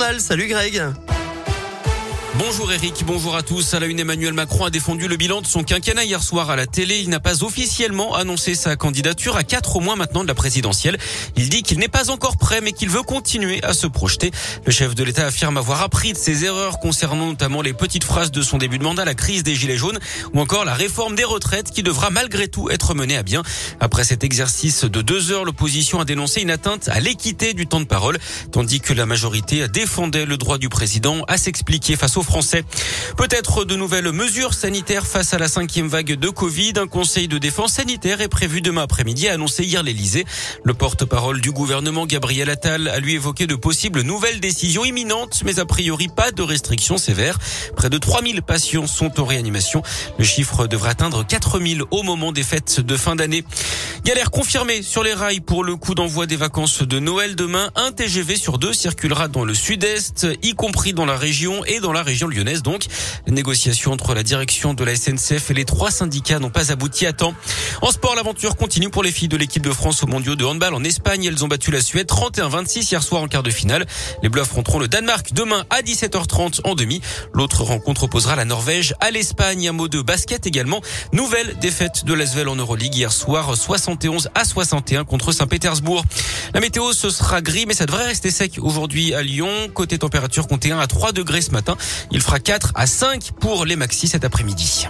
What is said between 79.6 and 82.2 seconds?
Un mot de basket également. Nouvelle défaite de